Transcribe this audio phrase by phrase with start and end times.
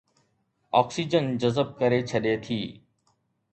[0.79, 2.59] oxygen جذب ڪري ڇڏي ٿي